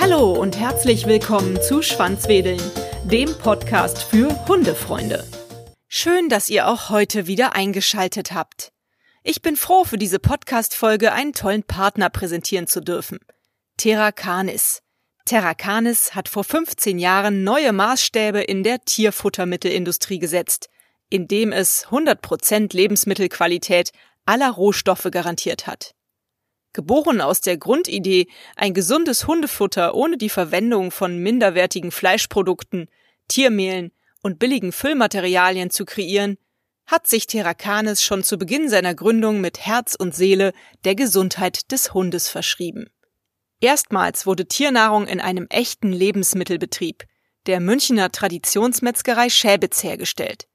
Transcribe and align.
Hallo 0.00 0.32
und 0.32 0.58
herzlich 0.58 1.06
willkommen 1.06 1.60
zu 1.62 1.82
Schwanzwedeln, 1.82 2.60
dem 3.04 3.32
Podcast 3.38 4.02
für 4.02 4.28
Hundefreunde. 4.48 5.24
Schön, 5.86 6.28
dass 6.28 6.48
ihr 6.48 6.66
auch 6.66 6.90
heute 6.90 7.26
wieder 7.26 7.54
eingeschaltet 7.54 8.32
habt. 8.32 8.72
Ich 9.22 9.42
bin 9.42 9.56
froh, 9.56 9.84
für 9.84 9.98
diese 9.98 10.18
Podcast-Folge 10.18 11.12
einen 11.12 11.32
tollen 11.32 11.62
Partner 11.62 12.10
präsentieren 12.10 12.66
zu 12.66 12.80
dürfen. 12.80 13.18
Terra 13.76 14.12
Canis. 14.12 14.82
Terra 15.24 15.54
Canis 15.54 16.14
hat 16.14 16.28
vor 16.28 16.42
15 16.42 16.98
Jahren 16.98 17.44
neue 17.44 17.72
Maßstäbe 17.72 18.40
in 18.40 18.62
der 18.62 18.80
Tierfuttermittelindustrie 18.84 20.18
gesetzt, 20.18 20.68
indem 21.10 21.52
es 21.52 21.86
100% 21.86 22.74
Lebensmittelqualität 22.74 23.92
aller 24.26 24.50
Rohstoffe 24.50 25.08
garantiert 25.10 25.66
hat. 25.66 25.94
Geboren 26.72 27.20
aus 27.20 27.40
der 27.40 27.56
Grundidee, 27.56 28.28
ein 28.54 28.74
gesundes 28.74 29.26
Hundefutter 29.26 29.94
ohne 29.94 30.16
die 30.16 30.28
Verwendung 30.28 30.90
von 30.90 31.18
minderwertigen 31.18 31.90
Fleischprodukten, 31.90 32.88
Tiermehlen 33.26 33.92
und 34.22 34.38
billigen 34.38 34.70
Füllmaterialien 34.70 35.70
zu 35.70 35.84
kreieren, 35.84 36.38
hat 36.86 37.06
sich 37.06 37.26
Terrakanes 37.26 38.02
schon 38.02 38.22
zu 38.22 38.36
Beginn 38.36 38.68
seiner 38.68 38.94
Gründung 38.94 39.40
mit 39.40 39.64
Herz 39.66 39.94
und 39.94 40.14
Seele 40.14 40.52
der 40.84 40.94
Gesundheit 40.94 41.70
des 41.72 41.94
Hundes 41.94 42.28
verschrieben. 42.28 42.86
Erstmals 43.60 44.26
wurde 44.26 44.46
Tiernahrung 44.46 45.06
in 45.06 45.20
einem 45.20 45.46
echten 45.50 45.92
Lebensmittelbetrieb, 45.92 47.04
der 47.46 47.60
Münchner 47.60 48.10
Traditionsmetzgerei 48.10 49.28
Schäbitz 49.28 49.82
hergestellt. 49.82 50.48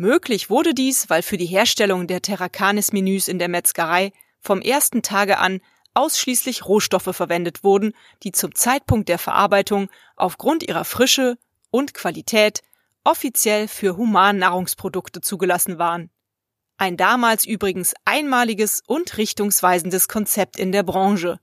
Möglich 0.00 0.48
wurde 0.48 0.74
dies, 0.74 1.10
weil 1.10 1.22
für 1.22 1.38
die 1.38 1.46
Herstellung 1.46 2.06
der 2.06 2.22
Terrakanis-Menüs 2.22 3.26
in 3.26 3.40
der 3.40 3.48
Metzgerei 3.48 4.12
vom 4.38 4.60
ersten 4.60 5.02
Tage 5.02 5.38
an 5.38 5.60
ausschließlich 5.92 6.64
Rohstoffe 6.66 7.10
verwendet 7.16 7.64
wurden, 7.64 7.92
die 8.22 8.30
zum 8.30 8.54
Zeitpunkt 8.54 9.08
der 9.08 9.18
Verarbeitung 9.18 9.88
aufgrund 10.14 10.62
ihrer 10.62 10.84
Frische 10.84 11.36
und 11.72 11.94
Qualität 11.94 12.62
offiziell 13.02 13.66
für 13.66 13.96
Humannahrungsprodukte 13.96 15.20
zugelassen 15.20 15.80
waren. 15.80 16.10
Ein 16.76 16.96
damals 16.96 17.44
übrigens 17.44 17.94
einmaliges 18.04 18.84
und 18.86 19.16
richtungsweisendes 19.16 20.06
Konzept 20.06 20.60
in 20.60 20.70
der 20.70 20.84
Branche. 20.84 21.40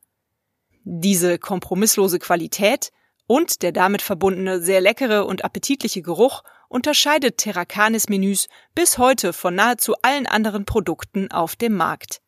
Diese 0.86 1.40
kompromisslose 1.40 2.20
Qualität 2.20 2.94
und 3.28 3.64
der 3.64 3.74
damit 3.74 4.02
verbundene 4.02 4.62
sehr 4.62 4.80
leckere 4.80 5.26
und 5.26 5.44
appetitliche 5.44 6.02
Geruch 6.02 6.44
unterscheidet 6.70 7.38
Terrakanis 7.38 8.10
Menüs 8.10 8.48
bis 8.74 8.98
heute 8.98 9.34
von 9.34 9.56
nahezu 9.56 9.96
allen 10.02 10.28
anderen 10.28 10.66
Produkten 10.66 11.32
auf 11.32 11.56
dem 11.56 11.74
Markt. 11.74 12.22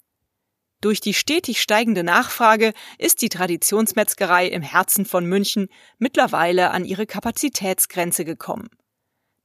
Durch 0.80 1.02
die 1.02 1.14
stetig 1.14 1.62
steigende 1.62 2.04
Nachfrage 2.04 2.74
ist 3.00 3.22
die 3.22 3.30
Traditionsmetzgerei 3.30 4.48
im 4.48 4.62
Herzen 4.62 5.06
von 5.06 5.26
München 5.26 5.70
mittlerweile 5.98 6.72
an 6.72 6.86
ihre 6.86 7.08
Kapazitätsgrenze 7.08 8.26
gekommen. 8.26 8.70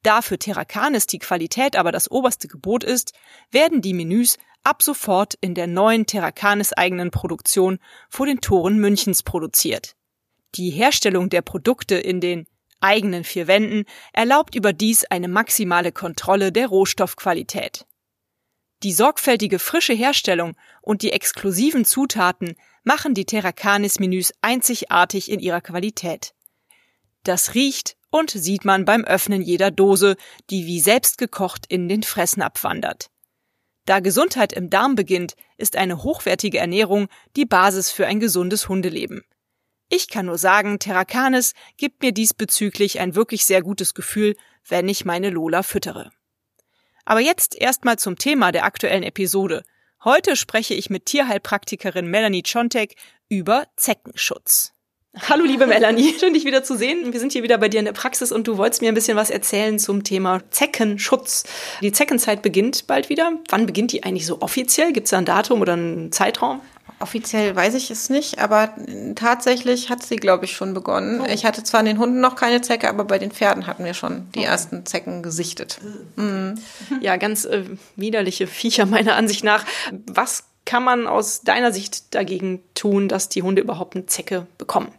Da 0.02 0.20
für 0.20 0.38
Terrakanis 0.38 1.06
die 1.06 1.20
Qualität 1.20 1.76
aber 1.76 1.92
das 1.92 2.10
oberste 2.10 2.48
Gebot 2.48 2.84
ist, 2.84 3.12
werden 3.50 3.80
die 3.80 3.94
Menüs 3.94 4.36
ab 4.62 4.82
sofort 4.82 5.34
in 5.40 5.54
der 5.54 5.66
neuen 5.66 6.06
Terrakanis 6.06 6.72
eigenen 6.72 7.10
Produktion 7.10 7.78
vor 8.10 8.26
den 8.26 8.40
Toren 8.40 8.78
Münchens 8.78 9.22
produziert. 9.22 9.94
Die 10.54 10.70
Herstellung 10.70 11.30
der 11.30 11.42
Produkte 11.42 11.94
in 11.94 12.20
den 12.20 12.46
eigenen 12.82 13.24
vier 13.24 13.46
Wänden 13.46 13.84
erlaubt 14.12 14.54
überdies 14.54 15.04
eine 15.04 15.28
maximale 15.28 15.92
Kontrolle 15.92 16.52
der 16.52 16.66
Rohstoffqualität. 16.66 17.86
Die 18.82 18.92
sorgfältige 18.92 19.58
frische 19.58 19.92
Herstellung 19.92 20.56
und 20.80 21.02
die 21.02 21.12
exklusiven 21.12 21.84
Zutaten 21.84 22.56
machen 22.84 23.14
die 23.14 23.24
Terrakanis-Menüs 23.24 24.32
einzigartig 24.40 25.30
in 25.30 25.38
ihrer 25.38 25.60
Qualität. 25.60 26.34
Das 27.22 27.54
riecht 27.54 27.96
und 28.10 28.30
sieht 28.30 28.64
man 28.64 28.84
beim 28.84 29.04
Öffnen 29.04 29.40
jeder 29.40 29.70
Dose, 29.70 30.16
die 30.50 30.66
wie 30.66 30.80
selbst 30.80 31.16
gekocht 31.18 31.66
in 31.68 31.88
den 31.88 32.02
Fressnapf 32.02 32.64
wandert. 32.64 33.10
Da 33.86 34.00
Gesundheit 34.00 34.52
im 34.52 34.70
Darm 34.70 34.94
beginnt, 34.94 35.34
ist 35.56 35.76
eine 35.76 36.02
hochwertige 36.02 36.58
Ernährung 36.58 37.08
die 37.36 37.46
Basis 37.46 37.90
für 37.90 38.06
ein 38.06 38.20
gesundes 38.20 38.68
Hundeleben. 38.68 39.22
Ich 39.94 40.08
kann 40.08 40.24
nur 40.24 40.38
sagen, 40.38 40.78
Terrakanis 40.78 41.52
gibt 41.76 42.00
mir 42.00 42.12
diesbezüglich 42.12 42.98
ein 42.98 43.14
wirklich 43.14 43.44
sehr 43.44 43.60
gutes 43.60 43.92
Gefühl, 43.92 44.36
wenn 44.66 44.88
ich 44.88 45.04
meine 45.04 45.28
Lola 45.28 45.62
füttere. 45.62 46.10
Aber 47.04 47.20
jetzt 47.20 47.54
erstmal 47.54 47.98
zum 47.98 48.16
Thema 48.16 48.52
der 48.52 48.64
aktuellen 48.64 49.02
Episode. 49.02 49.64
Heute 50.02 50.34
spreche 50.34 50.72
ich 50.72 50.88
mit 50.88 51.04
Tierheilpraktikerin 51.04 52.06
Melanie 52.06 52.42
Chontek 52.42 52.96
über 53.28 53.66
Zeckenschutz. 53.76 54.72
Hallo 55.28 55.44
liebe 55.44 55.66
Melanie, 55.66 56.14
schön 56.18 56.32
dich 56.32 56.46
wieder 56.46 56.64
zu 56.64 56.74
sehen. 56.74 57.12
Wir 57.12 57.20
sind 57.20 57.32
hier 57.32 57.42
wieder 57.42 57.58
bei 57.58 57.68
dir 57.68 57.80
in 57.80 57.84
der 57.84 57.92
Praxis 57.92 58.32
und 58.32 58.48
du 58.48 58.56
wolltest 58.56 58.80
mir 58.80 58.88
ein 58.88 58.94
bisschen 58.94 59.18
was 59.18 59.28
erzählen 59.28 59.78
zum 59.78 60.04
Thema 60.04 60.40
Zeckenschutz. 60.50 61.44
Die 61.82 61.92
Zeckenzeit 61.92 62.40
beginnt 62.40 62.86
bald 62.86 63.10
wieder. 63.10 63.32
Wann 63.50 63.66
beginnt 63.66 63.92
die 63.92 64.04
eigentlich 64.04 64.24
so 64.24 64.40
offiziell? 64.40 64.94
Gibt 64.94 65.04
es 65.04 65.10
da 65.10 65.18
ein 65.18 65.26
Datum 65.26 65.60
oder 65.60 65.74
einen 65.74 66.12
Zeitraum? 66.12 66.62
Offiziell 66.98 67.54
weiß 67.54 67.74
ich 67.74 67.90
es 67.90 68.10
nicht, 68.10 68.38
aber 68.38 68.70
tatsächlich 69.16 69.90
hat 69.90 70.02
sie, 70.02 70.16
glaube 70.16 70.44
ich, 70.44 70.52
schon 70.52 70.72
begonnen. 70.72 71.20
Oh. 71.20 71.26
Ich 71.26 71.44
hatte 71.44 71.64
zwar 71.64 71.80
an 71.80 71.86
den 71.86 71.98
Hunden 71.98 72.20
noch 72.20 72.36
keine 72.36 72.60
Zecke, 72.60 72.88
aber 72.88 73.04
bei 73.04 73.18
den 73.18 73.32
Pferden 73.32 73.66
hatten 73.66 73.84
wir 73.84 73.94
schon 73.94 74.28
die 74.34 74.40
oh. 74.40 74.44
ersten 74.44 74.86
Zecken 74.86 75.22
gesichtet. 75.22 75.78
Mhm. 76.16 76.54
Ja, 77.00 77.16
ganz 77.16 77.44
äh, 77.44 77.64
widerliche 77.96 78.46
Viecher 78.46 78.86
meiner 78.86 79.16
Ansicht 79.16 79.42
nach. 79.42 79.64
Was 80.06 80.44
kann 80.64 80.84
man 80.84 81.06
aus 81.06 81.42
deiner 81.42 81.72
Sicht 81.72 82.14
dagegen 82.14 82.62
tun, 82.74 83.08
dass 83.08 83.28
die 83.28 83.42
Hunde 83.42 83.62
überhaupt 83.62 83.96
eine 83.96 84.06
Zecke 84.06 84.46
bekommen? 84.58 84.92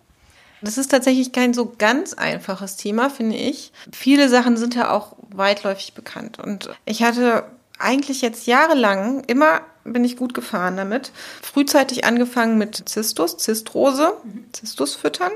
Das 0.61 0.77
ist 0.77 0.91
tatsächlich 0.91 1.31
kein 1.33 1.53
so 1.53 1.73
ganz 1.77 2.13
einfaches 2.13 2.77
Thema, 2.77 3.09
finde 3.09 3.35
ich. 3.35 3.71
Viele 3.91 4.29
Sachen 4.29 4.57
sind 4.57 4.75
ja 4.75 4.91
auch 4.91 5.15
weitläufig 5.29 5.93
bekannt. 5.93 6.39
Und 6.39 6.69
ich 6.85 7.03
hatte 7.03 7.45
eigentlich 7.83 8.21
jetzt 8.21 8.47
jahrelang 8.47 9.23
immer 9.25 9.61
bin 9.83 10.03
ich 10.03 10.17
gut 10.17 10.33
gefahren 10.33 10.77
damit. 10.77 11.11
Frühzeitig 11.41 12.05
angefangen 12.05 12.57
mit 12.57 12.87
Zistus, 12.89 13.37
Zistrose, 13.37 14.13
Zistus 14.53 14.95
füttern. 14.95 15.31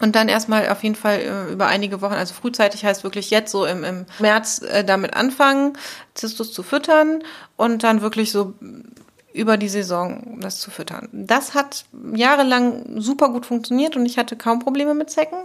Und 0.00 0.16
dann 0.16 0.30
erstmal 0.30 0.70
auf 0.70 0.82
jeden 0.82 0.94
Fall 0.94 1.18
äh, 1.20 1.52
über 1.52 1.66
einige 1.66 2.00
Wochen, 2.00 2.14
also 2.14 2.32
frühzeitig 2.32 2.86
heißt 2.86 3.04
wirklich 3.04 3.30
jetzt 3.30 3.52
so 3.52 3.66
im, 3.66 3.84
im 3.84 4.06
März 4.18 4.62
äh, 4.62 4.82
damit 4.82 5.14
anfangen, 5.14 5.74
Zistus 6.14 6.54
zu 6.54 6.62
füttern 6.62 7.22
und 7.56 7.82
dann 7.84 8.00
wirklich 8.00 8.32
so 8.32 8.54
über 9.32 9.56
die 9.56 9.68
Saison 9.68 10.38
das 10.40 10.58
zu 10.58 10.70
füttern. 10.70 11.08
Das 11.12 11.54
hat 11.54 11.84
jahrelang 12.14 13.00
super 13.00 13.28
gut 13.28 13.46
funktioniert 13.46 13.94
und 13.96 14.06
ich 14.06 14.18
hatte 14.18 14.36
kaum 14.36 14.58
Probleme 14.58 14.94
mit 14.94 15.10
Zecken. 15.10 15.38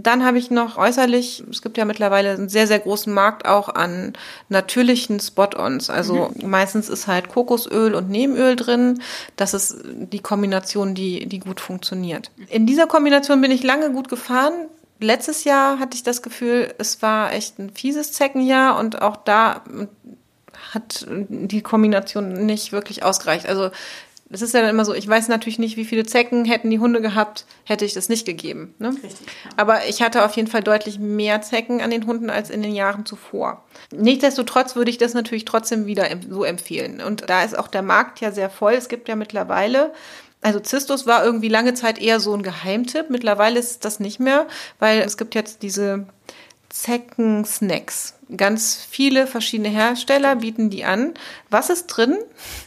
Dann 0.00 0.24
habe 0.24 0.38
ich 0.38 0.48
noch 0.52 0.76
äußerlich, 0.76 1.42
es 1.50 1.60
gibt 1.60 1.76
ja 1.76 1.84
mittlerweile 1.84 2.30
einen 2.30 2.48
sehr, 2.48 2.68
sehr 2.68 2.78
großen 2.78 3.12
Markt 3.12 3.46
auch 3.48 3.68
an 3.68 4.12
natürlichen 4.48 5.18
Spot-ons. 5.18 5.90
Also 5.90 6.30
mhm. 6.34 6.48
meistens 6.48 6.88
ist 6.88 7.08
halt 7.08 7.28
Kokosöl 7.28 7.96
und 7.96 8.08
Nebenöl 8.08 8.54
drin. 8.54 9.02
Das 9.34 9.54
ist 9.54 9.78
die 9.84 10.20
Kombination, 10.20 10.94
die, 10.94 11.26
die 11.26 11.40
gut 11.40 11.58
funktioniert. 11.58 12.30
In 12.48 12.64
dieser 12.64 12.86
Kombination 12.86 13.40
bin 13.40 13.50
ich 13.50 13.64
lange 13.64 13.90
gut 13.90 14.08
gefahren. 14.08 14.52
Letztes 15.00 15.42
Jahr 15.42 15.80
hatte 15.80 15.96
ich 15.96 16.04
das 16.04 16.22
Gefühl, 16.22 16.72
es 16.78 17.02
war 17.02 17.32
echt 17.32 17.58
ein 17.58 17.70
fieses 17.70 18.12
Zeckenjahr 18.12 18.78
und 18.78 19.02
auch 19.02 19.16
da 19.16 19.62
hat 20.72 21.06
die 21.08 21.62
Kombination 21.62 22.46
nicht 22.46 22.70
wirklich 22.70 23.02
ausgereicht. 23.02 23.48
Also 23.48 23.70
es 24.30 24.42
ist 24.42 24.52
ja 24.52 24.60
dann 24.60 24.70
immer 24.70 24.84
so, 24.84 24.92
ich 24.94 25.08
weiß 25.08 25.28
natürlich 25.28 25.58
nicht, 25.58 25.76
wie 25.76 25.84
viele 25.84 26.04
Zecken 26.04 26.44
hätten 26.44 26.70
die 26.70 26.78
Hunde 26.78 27.00
gehabt, 27.00 27.46
hätte 27.64 27.84
ich 27.84 27.94
das 27.94 28.08
nicht 28.08 28.26
gegeben. 28.26 28.74
Ne? 28.78 28.90
Richtig. 28.90 29.26
Ja. 29.44 29.50
Aber 29.56 29.86
ich 29.86 30.02
hatte 30.02 30.24
auf 30.24 30.36
jeden 30.36 30.48
Fall 30.48 30.62
deutlich 30.62 30.98
mehr 30.98 31.40
Zecken 31.40 31.80
an 31.80 31.90
den 31.90 32.06
Hunden 32.06 32.28
als 32.28 32.50
in 32.50 32.62
den 32.62 32.74
Jahren 32.74 33.06
zuvor. 33.06 33.64
Nichtsdestotrotz 33.90 34.76
würde 34.76 34.90
ich 34.90 34.98
das 34.98 35.14
natürlich 35.14 35.46
trotzdem 35.46 35.86
wieder 35.86 36.06
so 36.28 36.44
empfehlen. 36.44 37.00
Und 37.00 37.30
da 37.30 37.42
ist 37.42 37.58
auch 37.58 37.68
der 37.68 37.82
Markt 37.82 38.20
ja 38.20 38.30
sehr 38.30 38.50
voll. 38.50 38.74
Es 38.74 38.88
gibt 38.88 39.08
ja 39.08 39.16
mittlerweile 39.16 39.92
also 40.40 40.60
Zistus 40.60 41.06
war 41.06 41.24
irgendwie 41.24 41.48
lange 41.48 41.74
Zeit 41.74 42.00
eher 42.00 42.20
so 42.20 42.32
ein 42.32 42.44
Geheimtipp. 42.44 43.10
Mittlerweile 43.10 43.58
ist 43.58 43.84
das 43.84 43.98
nicht 43.98 44.20
mehr, 44.20 44.46
weil 44.78 45.00
es 45.00 45.16
gibt 45.16 45.34
jetzt 45.34 45.62
diese 45.62 46.06
Zecken-Snacks. 46.70 48.14
Ganz 48.36 48.76
viele 48.88 49.26
verschiedene 49.26 49.70
Hersteller 49.70 50.36
bieten 50.36 50.70
die 50.70 50.84
an. 50.84 51.14
Was 51.50 51.70
ist 51.70 51.86
drin? 51.86 52.18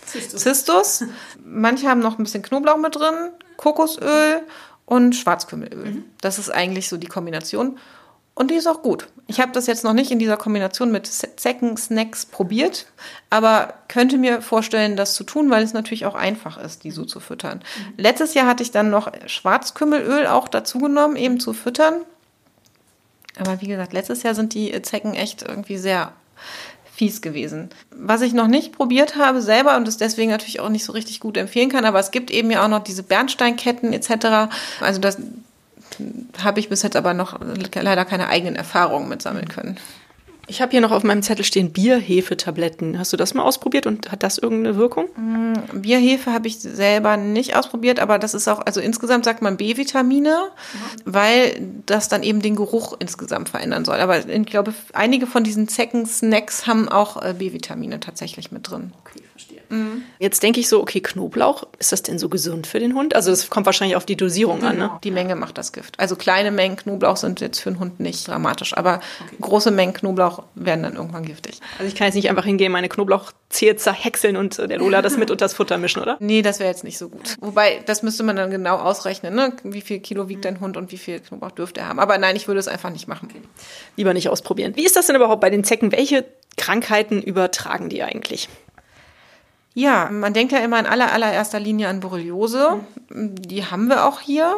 Zistus. 0.05 0.41
Zistus. 0.41 1.03
Manche 1.43 1.87
haben 1.87 1.99
noch 1.99 2.17
ein 2.17 2.23
bisschen 2.23 2.41
Knoblauch 2.41 2.77
mit 2.77 2.95
drin, 2.95 3.29
Kokosöl 3.57 4.41
und 4.85 5.15
Schwarzkümmelöl. 5.15 5.91
Mhm. 5.91 6.05
Das 6.21 6.39
ist 6.39 6.49
eigentlich 6.49 6.89
so 6.89 6.97
die 6.97 7.07
Kombination. 7.07 7.77
Und 8.33 8.49
die 8.49 8.55
ist 8.55 8.67
auch 8.67 8.81
gut. 8.81 9.07
Ich 9.27 9.39
habe 9.39 9.51
das 9.51 9.67
jetzt 9.67 9.83
noch 9.83 9.93
nicht 9.93 10.09
in 10.09 10.17
dieser 10.17 10.37
Kombination 10.37 10.91
mit 10.91 11.05
Zecken-Snacks 11.05 12.25
probiert, 12.25 12.87
aber 13.29 13.73
könnte 13.87 14.17
mir 14.17 14.41
vorstellen, 14.41 14.95
das 14.95 15.13
zu 15.13 15.23
tun, 15.23 15.49
weil 15.49 15.63
es 15.63 15.73
natürlich 15.73 16.05
auch 16.05 16.15
einfach 16.15 16.57
ist, 16.57 16.83
die 16.83 16.91
so 16.91 17.05
zu 17.05 17.19
füttern. 17.19 17.59
Mhm. 17.59 17.93
Letztes 17.97 18.33
Jahr 18.33 18.47
hatte 18.47 18.63
ich 18.63 18.71
dann 18.71 18.89
noch 18.89 19.11
Schwarzkümmelöl 19.27 20.27
auch 20.27 20.47
dazu 20.47 20.79
genommen, 20.79 21.17
eben 21.17 21.39
zu 21.39 21.53
füttern. 21.53 22.01
Aber 23.39 23.61
wie 23.61 23.67
gesagt, 23.67 23.93
letztes 23.93 24.23
Jahr 24.23 24.35
sind 24.35 24.53
die 24.53 24.81
Zecken 24.81 25.13
echt 25.13 25.41
irgendwie 25.41 25.77
sehr 25.77 26.13
fies 26.93 27.21
gewesen. 27.21 27.69
Was 27.89 28.21
ich 28.21 28.33
noch 28.33 28.47
nicht 28.47 28.73
probiert 28.73 29.15
habe 29.15 29.41
selber 29.41 29.75
und 29.77 29.87
es 29.87 29.97
deswegen 29.97 30.29
natürlich 30.29 30.59
auch 30.59 30.69
nicht 30.69 30.85
so 30.85 30.91
richtig 30.91 31.19
gut 31.19 31.37
empfehlen 31.37 31.69
kann, 31.69 31.85
aber 31.85 31.99
es 31.99 32.11
gibt 32.11 32.29
eben 32.29 32.51
ja 32.51 32.63
auch 32.63 32.67
noch 32.67 32.83
diese 32.83 33.03
Bernsteinketten 33.03 33.93
etc. 33.93 34.53
Also 34.81 34.99
das 34.99 35.17
habe 36.43 36.59
ich 36.59 36.69
bis 36.69 36.83
jetzt 36.83 36.95
aber 36.95 37.13
noch 37.13 37.39
leider 37.73 38.05
keine 38.05 38.27
eigenen 38.27 38.55
Erfahrungen 38.55 39.09
mit 39.09 39.21
sammeln 39.21 39.47
können. 39.47 39.77
Ich 40.51 40.61
habe 40.61 40.71
hier 40.71 40.81
noch 40.81 40.91
auf 40.91 41.05
meinem 41.05 41.23
Zettel 41.23 41.45
stehen 41.45 41.71
Bierhefe-Tabletten. 41.71 42.99
Hast 42.99 43.13
du 43.13 43.17
das 43.17 43.33
mal 43.33 43.43
ausprobiert 43.43 43.87
und 43.87 44.11
hat 44.11 44.21
das 44.21 44.37
irgendeine 44.37 44.75
Wirkung? 44.75 45.05
Mm, 45.15 45.53
Bierhefe 45.79 46.33
habe 46.33 46.49
ich 46.49 46.59
selber 46.59 47.15
nicht 47.15 47.55
ausprobiert, 47.55 48.01
aber 48.01 48.19
das 48.19 48.33
ist 48.33 48.49
auch, 48.49 48.59
also 48.65 48.81
insgesamt 48.81 49.23
sagt 49.23 49.41
man 49.41 49.55
B-Vitamine, 49.55 50.49
mhm. 50.49 50.77
weil 51.05 51.61
das 51.85 52.09
dann 52.09 52.21
eben 52.21 52.41
den 52.41 52.57
Geruch 52.57 52.97
insgesamt 52.99 53.47
verändern 53.47 53.85
soll. 53.85 54.01
Aber 54.01 54.27
ich 54.27 54.45
glaube, 54.45 54.73
einige 54.91 55.25
von 55.25 55.45
diesen 55.45 55.69
Zecken-Snacks 55.69 56.67
haben 56.67 56.89
auch 56.89 57.23
äh, 57.23 57.33
B-Vitamine 57.33 58.01
tatsächlich 58.01 58.51
mit 58.51 58.69
drin. 58.69 58.91
Okay. 59.05 59.23
Mhm. 59.71 60.03
Jetzt 60.19 60.43
denke 60.43 60.59
ich 60.59 60.67
so, 60.67 60.81
okay, 60.81 60.99
Knoblauch, 60.99 61.67
ist 61.79 61.91
das 61.91 62.03
denn 62.03 62.19
so 62.19 62.29
gesund 62.29 62.67
für 62.67 62.79
den 62.79 62.93
Hund? 62.93 63.15
Also 63.15 63.31
es 63.31 63.49
kommt 63.49 63.65
wahrscheinlich 63.65 63.95
auf 63.95 64.05
die 64.05 64.17
Dosierung 64.17 64.59
mhm. 64.59 64.65
an, 64.65 64.77
ne? 64.77 64.91
Die 65.03 65.11
Menge 65.11 65.35
macht 65.35 65.57
das 65.57 65.71
Gift. 65.71 65.99
Also 65.99 66.15
kleine 66.15 66.51
Mengen 66.51 66.75
Knoblauch 66.75 67.17
sind 67.17 67.41
jetzt 67.41 67.59
für 67.59 67.71
den 67.71 67.79
Hund 67.79 67.99
nicht 67.99 68.27
dramatisch, 68.27 68.75
aber 68.75 68.99
okay. 69.25 69.35
große 69.39 69.71
Mengen 69.71 69.93
Knoblauch 69.93 70.43
werden 70.55 70.83
dann 70.83 70.95
irgendwann 70.95 71.25
giftig. 71.25 71.59
Also 71.79 71.87
ich 71.87 71.95
kann 71.95 72.07
jetzt 72.07 72.15
nicht 72.15 72.29
einfach 72.29 72.45
hingehen, 72.45 72.71
meine 72.71 72.89
Knoblauchzehe 72.89 73.77
zerhäckseln 73.77 74.35
und 74.35 74.59
äh, 74.59 74.67
der 74.67 74.77
Lola 74.77 75.01
das 75.01 75.17
mit 75.17 75.31
unter 75.31 75.45
das 75.45 75.53
Futter 75.53 75.77
mischen, 75.77 76.01
oder? 76.01 76.17
Nee, 76.19 76.41
das 76.41 76.59
wäre 76.59 76.69
jetzt 76.69 76.83
nicht 76.83 76.97
so 76.97 77.09
gut. 77.09 77.37
Wobei, 77.39 77.81
das 77.85 78.03
müsste 78.03 78.23
man 78.23 78.35
dann 78.35 78.51
genau 78.51 78.77
ausrechnen, 78.77 79.33
ne? 79.33 79.53
wie 79.63 79.81
viel 79.81 79.99
Kilo 79.99 80.27
wiegt 80.27 80.45
dein 80.45 80.59
Hund 80.59 80.77
und 80.77 80.91
wie 80.91 80.97
viel 80.97 81.19
Knoblauch 81.19 81.51
dürfte 81.51 81.79
er 81.79 81.87
haben. 81.87 81.99
Aber 81.99 82.17
nein, 82.17 82.35
ich 82.35 82.47
würde 82.47 82.59
es 82.59 82.67
einfach 82.67 82.89
nicht 82.89 83.07
machen. 83.07 83.29
Okay. 83.31 83.41
Lieber 83.95 84.13
nicht 84.13 84.29
ausprobieren. 84.29 84.75
Wie 84.75 84.85
ist 84.85 84.95
das 84.95 85.07
denn 85.07 85.15
überhaupt 85.15 85.41
bei 85.41 85.49
den 85.49 85.63
Zecken? 85.63 85.91
Welche 85.91 86.25
Krankheiten 86.57 87.21
übertragen 87.21 87.89
die 87.89 88.03
eigentlich? 88.03 88.49
Ja, 89.73 90.09
man 90.11 90.33
denkt 90.33 90.51
ja 90.51 90.59
immer 90.59 90.79
in 90.79 90.85
aller, 90.85 91.11
allererster 91.11 91.59
Linie 91.59 91.87
an 91.87 92.01
Borreliose. 92.01 92.81
Die 93.09 93.65
haben 93.65 93.87
wir 93.87 94.05
auch 94.05 94.19
hier. 94.19 94.55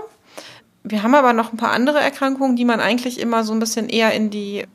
Wir 0.84 1.04
haben 1.04 1.16
aber 1.16 1.34
noch 1.34 1.54
ein 1.54 1.58
paar 1.58 1.72
andere 1.72 2.00
Erkrankungen, 2.00 2.56
die 2.56 2.66
man 2.66 2.80
eigentlich 2.80 3.20
immer 3.20 3.44
so 3.44 3.54
ein 3.54 3.60
bisschen 3.60 3.90
eher 3.90 4.12
in 4.14 4.30
die, 4.30 4.66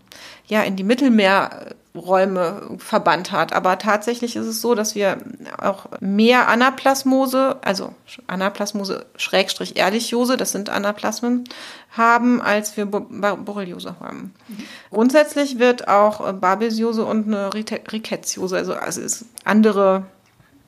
ja, 0.46 0.62
in 0.62 0.76
die 0.76 0.84
Mittelmeerräume 0.84 2.76
verbannt 2.78 3.30
hat. 3.32 3.52
Aber 3.52 3.78
tatsächlich 3.78 4.36
ist 4.36 4.46
es 4.46 4.62
so, 4.62 4.74
dass 4.74 4.94
wir 4.94 5.18
auch 5.60 5.86
mehr 6.00 6.48
Anaplasmose, 6.48 7.56
also 7.62 7.92
Anaplasmose 8.26 9.04
Schrägstrich 9.16 9.76
Ehrlichiose, 9.76 10.38
das 10.38 10.52
sind 10.52 10.70
Anaplasmen, 10.70 11.44
haben, 11.90 12.40
als 12.40 12.76
wir 12.76 12.86
Borreliose 12.86 13.96
haben. 14.00 14.32
Mhm. 14.48 14.64
Grundsätzlich 14.90 15.58
wird 15.58 15.88
auch 15.88 16.32
Babesiose 16.32 17.04
und 17.04 17.26
eine 17.26 17.52
Ricketsiose, 17.52 18.56
also, 18.56 18.74
also 18.74 19.00
ist 19.00 19.26
andere, 19.44 20.06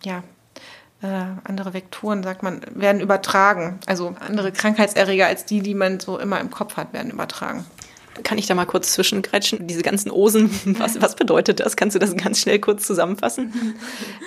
ja, 0.04 0.22
äh, 1.02 1.06
andere 1.44 1.72
Vektoren, 1.72 2.22
sagt 2.22 2.42
man, 2.42 2.60
werden 2.74 3.00
übertragen. 3.00 3.80
Also 3.86 4.14
andere 4.20 4.52
Krankheitserreger 4.52 5.26
als 5.26 5.46
die, 5.46 5.60
die 5.60 5.74
man 5.74 6.00
so 6.00 6.18
immer 6.18 6.40
im 6.40 6.50
Kopf 6.50 6.76
hat, 6.76 6.92
werden 6.92 7.10
übertragen. 7.10 7.64
Kann 8.22 8.38
ich 8.38 8.46
da 8.46 8.54
mal 8.54 8.66
kurz 8.66 8.92
zwischengrätschen? 8.92 9.66
Diese 9.66 9.82
ganzen 9.82 10.10
Osen, 10.10 10.50
was, 10.78 11.00
was 11.00 11.16
bedeutet 11.16 11.60
das? 11.60 11.76
Kannst 11.76 11.94
du 11.94 11.98
das 11.98 12.16
ganz 12.16 12.40
schnell 12.40 12.58
kurz 12.58 12.86
zusammenfassen? 12.86 13.76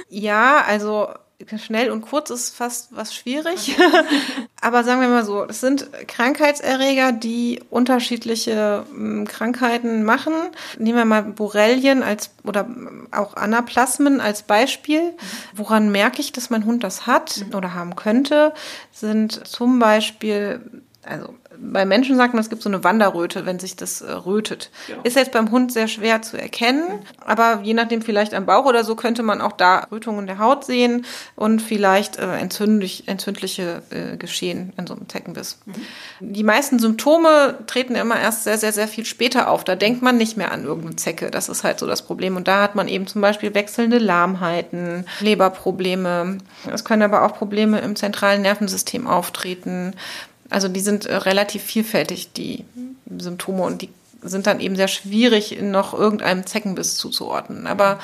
Ja, 0.09 0.63
also 0.65 1.09
schnell 1.57 1.91
und 1.91 2.01
kurz 2.01 2.29
ist 2.29 2.55
fast 2.55 2.95
was 2.95 3.13
schwierig. 3.13 3.77
Aber 4.61 4.83
sagen 4.83 5.01
wir 5.01 5.07
mal 5.07 5.25
so, 5.25 5.43
es 5.45 5.61
sind 5.61 5.89
Krankheitserreger, 6.07 7.11
die 7.11 7.61
unterschiedliche 7.69 8.85
hm, 8.89 9.27
Krankheiten 9.27 10.03
machen. 10.03 10.33
Nehmen 10.77 10.97
wir 10.97 11.05
mal 11.05 11.23
Borrelien 11.23 12.03
als 12.03 12.31
oder 12.43 12.67
auch 13.11 13.35
Anaplasmen 13.35 14.21
als 14.21 14.43
Beispiel. 14.43 15.13
Woran 15.55 15.91
merke 15.91 16.21
ich, 16.21 16.31
dass 16.31 16.49
mein 16.49 16.65
Hund 16.65 16.83
das 16.83 17.07
hat 17.07 17.45
oder 17.53 17.73
haben 17.73 17.95
könnte, 17.95 18.53
sind 18.91 19.47
zum 19.47 19.79
Beispiel 19.79 20.61
also 21.05 21.33
bei 21.57 21.85
Menschen 21.85 22.17
sagt 22.17 22.33
man, 22.33 22.41
es 22.41 22.49
gibt 22.49 22.61
so 22.61 22.69
eine 22.69 22.83
Wanderröte, 22.83 23.45
wenn 23.45 23.59
sich 23.59 23.75
das 23.75 24.01
äh, 24.01 24.11
rötet. 24.11 24.71
Ja. 24.87 24.95
Ist 25.03 25.15
jetzt 25.15 25.31
beim 25.31 25.51
Hund 25.51 25.71
sehr 25.71 25.87
schwer 25.87 26.21
zu 26.21 26.37
erkennen, 26.37 26.83
aber 27.25 27.61
je 27.63 27.73
nachdem 27.73 28.01
vielleicht 28.01 28.33
am 28.33 28.45
Bauch 28.45 28.65
oder 28.65 28.83
so 28.83 28.95
könnte 28.95 29.23
man 29.23 29.41
auch 29.41 29.51
da 29.51 29.87
Rötungen 29.91 30.25
der 30.27 30.39
Haut 30.39 30.65
sehen 30.65 31.05
und 31.35 31.61
vielleicht 31.61 32.17
äh, 32.17 32.37
entzündlich, 32.37 33.07
entzündliche 33.07 33.83
äh, 33.91 34.17
Geschehen 34.17 34.73
in 34.77 34.87
so 34.87 34.95
einem 34.95 35.07
Zeckenbiss. 35.07 35.59
Mhm. 35.65 35.73
Die 36.19 36.43
meisten 36.43 36.79
Symptome 36.79 37.59
treten 37.67 37.95
immer 37.95 38.19
erst 38.19 38.43
sehr, 38.43 38.57
sehr, 38.57 38.73
sehr 38.73 38.87
viel 38.87 39.05
später 39.05 39.49
auf. 39.49 39.63
Da 39.63 39.75
denkt 39.75 40.01
man 40.01 40.17
nicht 40.17 40.37
mehr 40.37 40.51
an 40.51 40.63
irgendeine 40.63 40.95
Zecke. 40.95 41.29
Das 41.29 41.49
ist 41.49 41.63
halt 41.63 41.79
so 41.79 41.87
das 41.87 42.01
Problem. 42.01 42.35
Und 42.35 42.47
da 42.47 42.63
hat 42.63 42.75
man 42.75 42.87
eben 42.87 43.07
zum 43.07 43.21
Beispiel 43.21 43.53
wechselnde 43.53 43.97
Lahmheiten, 43.99 45.05
Leberprobleme. 45.19 46.39
Es 46.71 46.83
können 46.83 47.03
aber 47.03 47.23
auch 47.23 47.35
Probleme 47.35 47.79
im 47.79 47.95
zentralen 47.95 48.41
Nervensystem 48.41 49.07
auftreten. 49.07 49.93
Also 50.53 50.67
die 50.67 50.81
sind 50.81 51.07
äh, 51.07 51.15
relativ 51.15 51.63
vielfältig, 51.63 52.31
die 52.33 52.63
Symptome, 53.17 53.63
und 53.63 53.81
die 53.81 53.89
sind 54.21 54.45
dann 54.45 54.59
eben 54.59 54.75
sehr 54.75 54.87
schwierig, 54.87 55.59
noch 55.61 55.95
irgendeinem 55.95 56.45
Zeckenbiss 56.45 56.95
zuzuordnen. 56.95 57.65
Aber 57.65 57.99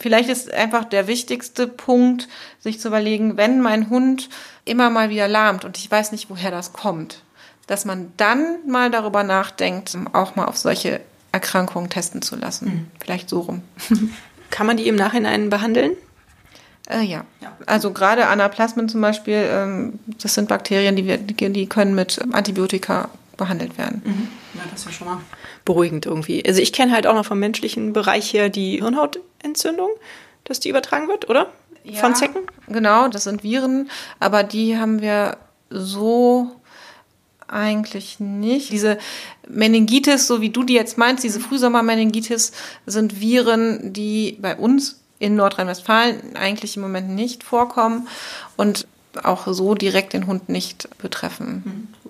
vielleicht 0.00 0.28
ist 0.28 0.52
einfach 0.52 0.84
der 0.84 1.06
wichtigste 1.06 1.68
Punkt, 1.68 2.28
sich 2.58 2.80
zu 2.80 2.88
überlegen, 2.88 3.36
wenn 3.36 3.60
mein 3.60 3.88
Hund 3.88 4.28
immer 4.64 4.90
mal 4.90 5.10
wieder 5.10 5.28
lahmt 5.28 5.64
und 5.64 5.78
ich 5.78 5.88
weiß 5.88 6.10
nicht, 6.10 6.28
woher 6.28 6.50
das 6.50 6.72
kommt, 6.72 7.22
dass 7.68 7.84
man 7.84 8.12
dann 8.16 8.56
mal 8.66 8.90
darüber 8.90 9.22
nachdenkt, 9.22 9.96
auch 10.12 10.34
mal 10.34 10.46
auf 10.46 10.56
solche 10.56 11.00
Erkrankungen 11.30 11.88
testen 11.88 12.20
zu 12.20 12.34
lassen. 12.34 12.66
Mhm. 12.66 12.86
Vielleicht 13.00 13.28
so 13.28 13.40
rum. 13.40 13.62
Kann 14.50 14.66
man 14.66 14.76
die 14.76 14.88
im 14.88 14.96
Nachhinein 14.96 15.50
behandeln? 15.50 15.92
Äh, 16.92 17.02
ja. 17.02 17.24
ja. 17.40 17.56
Also 17.66 17.92
gerade 17.92 18.26
Anaplasmen 18.26 18.88
zum 18.88 19.00
Beispiel, 19.00 19.46
ähm, 19.48 19.98
das 20.20 20.34
sind 20.34 20.48
Bakterien, 20.48 20.96
die, 20.96 21.06
wir, 21.06 21.18
die, 21.18 21.66
können 21.66 21.94
mit 21.94 22.20
Antibiotika 22.32 23.08
behandelt 23.36 23.78
werden. 23.78 24.02
Mhm. 24.04 24.28
Ja, 24.54 24.60
das 24.70 24.80
ist 24.80 24.86
ja 24.86 24.92
schon 24.92 25.06
mal 25.08 25.20
beruhigend 25.64 26.06
irgendwie. 26.06 26.44
Also 26.46 26.60
ich 26.60 26.72
kenne 26.72 26.92
halt 26.92 27.06
auch 27.06 27.14
noch 27.14 27.24
vom 27.24 27.38
menschlichen 27.38 27.92
Bereich 27.92 28.32
her 28.32 28.48
die 28.48 28.80
Hirnhautentzündung, 28.80 29.90
dass 30.44 30.60
die 30.60 30.68
übertragen 30.68 31.08
wird, 31.08 31.28
oder? 31.28 31.50
Ja, 31.84 31.98
Von 31.98 32.14
Zecken? 32.14 32.42
Genau, 32.68 33.08
das 33.08 33.24
sind 33.24 33.42
Viren, 33.42 33.90
aber 34.20 34.44
die 34.44 34.78
haben 34.78 35.00
wir 35.00 35.36
so 35.70 36.52
eigentlich 37.48 38.18
nicht. 38.20 38.72
Diese 38.72 38.98
Meningitis, 39.48 40.26
so 40.26 40.40
wie 40.40 40.50
du 40.50 40.62
die 40.62 40.74
jetzt 40.74 40.96
meinst, 40.96 41.22
diese 41.24 41.40
Frühsommermeningitis, 41.40 42.52
sind 42.86 43.20
Viren, 43.20 43.92
die 43.92 44.38
bei 44.40 44.56
uns 44.56 45.01
in 45.22 45.36
Nordrhein-Westfalen 45.36 46.34
eigentlich 46.34 46.76
im 46.76 46.82
Moment 46.82 47.08
nicht 47.10 47.44
vorkommen 47.44 48.08
und 48.56 48.88
auch 49.22 49.46
so 49.46 49.74
direkt 49.74 50.14
den 50.14 50.26
Hund 50.26 50.48
nicht 50.48 50.88
betreffen. 50.98 51.62
Mhm. 51.64 52.01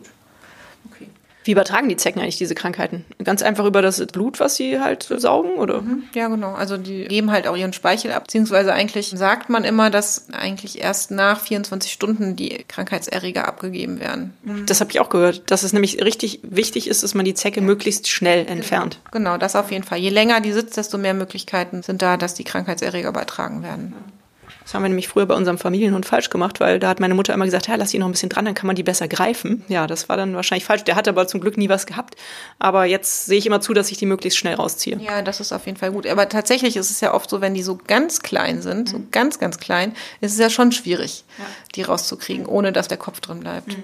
Wie 1.45 1.53
übertragen 1.53 1.89
die 1.89 1.97
Zecken 1.97 2.21
eigentlich 2.21 2.39
diese 2.39 2.55
Krankheiten? 2.55 3.05
Ganz 3.23 3.43
einfach 3.43 3.65
über 3.65 3.83
das 3.83 4.05
Blut, 4.07 4.41
was 4.41 4.57
sie 4.57 4.81
halt 4.81 5.03
saugen, 5.17 5.55
oder? 5.55 5.83
Mhm, 5.83 6.05
ja, 6.15 6.29
genau. 6.29 6.55
Also 6.55 6.77
die 6.77 7.05
geben 7.05 7.31
halt 7.31 7.47
auch 7.47 7.57
ihren 7.57 7.73
Speichel 7.73 8.13
ab. 8.13 8.25
Beziehungsweise 8.25 8.73
eigentlich 8.73 9.13
sagt 9.15 9.49
man 9.49 9.65
immer, 9.65 9.91
dass 9.91 10.27
eigentlich 10.33 10.81
erst 10.81 11.11
nach 11.11 11.41
24 11.41 11.93
Stunden 11.93 12.37
die 12.37 12.65
Krankheitserreger 12.69 13.47
abgegeben 13.47 14.01
werden. 14.01 14.35
Mhm. 14.45 14.67
Das 14.67 14.81
habe 14.81 14.91
ich 14.91 15.01
auch 15.01 15.11
gehört, 15.11 15.51
dass 15.51 15.63
es 15.63 15.73
nämlich 15.73 16.03
richtig 16.03 16.41
wichtig 16.43 16.89
ist, 16.89 17.03
dass 17.03 17.15
man 17.15 17.25
die 17.25 17.35
Zecke 17.35 17.61
möglichst 17.61 18.09
schnell 18.09 18.47
entfernt. 18.47 19.01
Genau, 19.11 19.37
das 19.37 19.57
auf 19.57 19.71
jeden 19.71 19.85
Fall. 19.85 19.99
Je 19.99 20.11
länger 20.11 20.41
die 20.41 20.53
sitzt, 20.53 20.77
desto 20.77 20.99
mehr 20.99 21.15
Möglichkeiten 21.15 21.83
sind 21.83 22.03
da, 22.03 22.17
dass 22.17 22.35
die 22.35 22.45
Krankheitserreger 22.45 23.09
übertragen 23.09 23.63
werden. 23.63 23.95
Das 24.63 24.75
haben 24.75 24.83
wir 24.83 24.89
nämlich 24.89 25.09
früher 25.09 25.27
bei 25.27 25.35
unserem 25.35 25.59
Familienhund 25.59 26.07
falsch 26.07 26.31
gemacht, 26.31 26.61
weil 26.61 26.79
da 26.79 26.89
hat 26.89 27.01
meine 27.01 27.15
Mutter 27.15 27.35
immer 27.35 27.45
gesagt, 27.45 27.69
ja, 27.69 27.75
lass 27.77 27.93
ihn 27.93 28.01
noch 28.01 28.09
ein 28.09 28.13
bisschen 28.13 28.29
dran, 28.29 28.45
dann 28.45 28.55
kann 28.55 28.67
man 28.67 28.77
die 28.77 28.83
besser 28.83 29.09
greifen. 29.09 29.65
Ja, 29.69 29.87
das 29.87 30.09
war 30.09 30.17
dann 30.17 30.35
wahrscheinlich 30.35 30.65
falsch. 30.65 30.85
Der 30.85 30.97
hat 30.97 31.09
aber 31.09 31.27
zum 31.27 31.41
Glück 31.41 31.57
nie 31.57 31.69
was 31.69 31.87
gehabt. 31.87 32.17
Aber 32.59 32.85
jetzt 32.85 33.27
sehe 33.27 33.39
ich 33.39 33.47
immer 33.47 33.61
zu, 33.61 33.75
dass 33.75 33.91
ich 33.91 33.99
die 33.99 34.07
möglichst 34.07 34.39
schnell 34.39 34.55
rausziehe. 34.55 34.99
Ja, 34.99 35.23
das 35.23 35.41
ist 35.41 35.53
auf 35.53 35.67
jeden 35.67 35.79
Fall 35.79 35.93
gut. 35.93 36.07
Aber 36.07 36.29
tatsächlich 36.29 36.77
ist 36.77 36.91
es 36.91 37.01
ja 37.01 37.15
oft 37.15 37.29
so, 37.29 37.41
wenn 37.41 37.55
die 37.55 37.63
so 37.63 37.79
ganz 37.87 38.21
klein 38.21 38.63
sind, 38.63 38.89
mhm. 38.89 38.99
so 38.99 39.03
ganz, 39.11 39.39
ganz 39.39 39.59
klein, 39.59 39.95
ist 40.21 40.33
es 40.33 40.39
ja 40.39 40.51
schon 40.51 40.73
schwierig, 40.73 41.25
ja. 41.39 41.45
die 41.75 41.83
rauszukriegen, 41.83 42.47
ohne 42.47 42.73
dass 42.73 42.89
der 42.89 42.99
Kopf 42.99 43.21
drin 43.21 43.41
bleibt. 43.41 43.69
Mhm. 43.69 43.83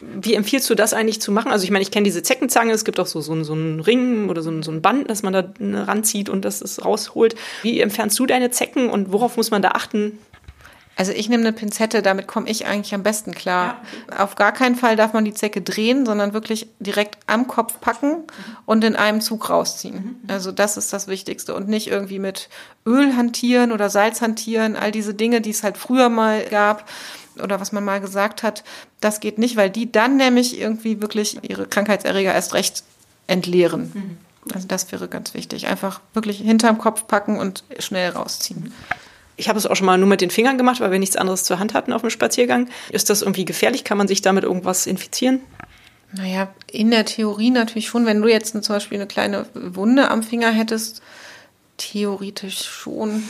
Wie 0.00 0.34
empfiehlst 0.34 0.68
du 0.70 0.74
das 0.74 0.94
eigentlich 0.94 1.20
zu 1.20 1.32
machen? 1.32 1.52
Also 1.52 1.64
ich 1.64 1.70
meine, 1.70 1.82
ich 1.82 1.90
kenne 1.90 2.04
diese 2.04 2.22
Zeckenzange, 2.22 2.72
es 2.72 2.84
gibt 2.84 3.00
auch 3.00 3.06
so, 3.06 3.20
so, 3.20 3.42
so 3.44 3.52
einen 3.52 3.80
Ring 3.80 4.28
oder 4.28 4.42
so, 4.42 4.62
so 4.62 4.70
ein 4.70 4.82
Band, 4.82 5.10
das 5.10 5.22
man 5.22 5.32
da 5.32 5.44
ranzieht 5.60 6.28
und 6.28 6.44
das 6.44 6.60
es 6.60 6.84
rausholt. 6.84 7.34
Wie 7.62 7.80
entfernst 7.80 8.18
du 8.18 8.26
deine 8.26 8.50
Zecken 8.50 8.90
und 8.90 9.12
worauf 9.12 9.36
muss 9.36 9.50
man 9.50 9.62
da 9.62 9.70
achten? 9.70 10.18
Also 10.96 11.12
ich 11.12 11.28
nehme 11.28 11.42
eine 11.42 11.52
Pinzette, 11.52 12.02
damit 12.02 12.26
komme 12.26 12.48
ich 12.48 12.66
eigentlich 12.66 12.94
am 12.94 13.02
besten 13.02 13.32
klar. 13.32 13.80
Ja. 14.10 14.24
Auf 14.24 14.36
gar 14.36 14.52
keinen 14.52 14.76
Fall 14.76 14.96
darf 14.96 15.12
man 15.12 15.24
die 15.24 15.34
Zecke 15.34 15.60
drehen, 15.60 16.06
sondern 16.06 16.32
wirklich 16.32 16.68
direkt 16.78 17.18
am 17.26 17.48
Kopf 17.48 17.80
packen 17.80 18.10
mhm. 18.10 18.56
und 18.66 18.84
in 18.84 18.94
einem 18.94 19.20
Zug 19.20 19.50
rausziehen. 19.50 20.20
Mhm. 20.22 20.30
Also 20.30 20.52
das 20.52 20.76
ist 20.76 20.92
das 20.92 21.08
Wichtigste 21.08 21.54
und 21.54 21.68
nicht 21.68 21.88
irgendwie 21.88 22.18
mit 22.18 22.48
Öl 22.86 23.16
hantieren 23.16 23.72
oder 23.72 23.90
Salz 23.90 24.20
hantieren, 24.20 24.76
all 24.76 24.92
diese 24.92 25.14
Dinge, 25.14 25.40
die 25.40 25.50
es 25.50 25.62
halt 25.62 25.76
früher 25.76 26.08
mal 26.08 26.44
gab 26.44 26.88
oder 27.42 27.60
was 27.60 27.72
man 27.72 27.84
mal 27.84 28.00
gesagt 28.00 28.42
hat, 28.42 28.62
das 29.00 29.18
geht 29.18 29.38
nicht, 29.38 29.56
weil 29.56 29.70
die 29.70 29.90
dann 29.90 30.16
nämlich 30.16 30.58
irgendwie 30.60 31.02
wirklich 31.02 31.38
ihre 31.42 31.66
Krankheitserreger 31.66 32.32
erst 32.32 32.54
recht 32.54 32.84
entleeren. 33.26 33.90
Mhm. 33.92 34.18
Also 34.52 34.68
das 34.68 34.92
wäre 34.92 35.08
ganz 35.08 35.34
wichtig. 35.34 35.66
Einfach 35.66 36.00
wirklich 36.12 36.38
hinterm 36.38 36.78
Kopf 36.78 37.06
packen 37.06 37.38
und 37.38 37.64
schnell 37.78 38.10
rausziehen. 38.10 38.72
Ich 39.36 39.48
habe 39.48 39.58
es 39.58 39.66
auch 39.66 39.74
schon 39.74 39.86
mal 39.86 39.98
nur 39.98 40.08
mit 40.08 40.20
den 40.20 40.30
Fingern 40.30 40.58
gemacht, 40.58 40.80
weil 40.80 40.92
wir 40.92 40.98
nichts 40.98 41.16
anderes 41.16 41.44
zur 41.44 41.58
Hand 41.58 41.74
hatten 41.74 41.92
auf 41.92 42.02
dem 42.02 42.10
Spaziergang. 42.10 42.68
Ist 42.90 43.10
das 43.10 43.22
irgendwie 43.22 43.44
gefährlich? 43.44 43.84
Kann 43.84 43.98
man 43.98 44.08
sich 44.08 44.22
damit 44.22 44.44
irgendwas 44.44 44.86
infizieren? 44.86 45.40
Naja, 46.12 46.48
in 46.70 46.90
der 46.90 47.04
Theorie 47.04 47.50
natürlich 47.50 47.88
schon. 47.88 48.06
Wenn 48.06 48.22
du 48.22 48.28
jetzt 48.28 48.50
zum 48.52 48.74
Beispiel 48.74 48.98
eine 48.98 49.08
kleine 49.08 49.46
Wunde 49.54 50.10
am 50.10 50.22
Finger 50.22 50.52
hättest, 50.52 51.02
theoretisch 51.76 52.62
schon. 52.64 53.24